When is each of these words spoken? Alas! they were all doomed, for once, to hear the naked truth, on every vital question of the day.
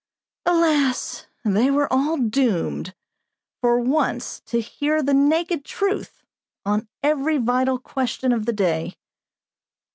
Alas! 0.47 1.27
they 1.45 1.69
were 1.69 1.87
all 1.93 2.17
doomed, 2.17 2.95
for 3.59 3.79
once, 3.79 4.39
to 4.47 4.59
hear 4.59 5.03
the 5.03 5.13
naked 5.13 5.63
truth, 5.63 6.23
on 6.65 6.87
every 7.03 7.37
vital 7.37 7.77
question 7.77 8.31
of 8.31 8.47
the 8.47 8.53
day. 8.53 8.95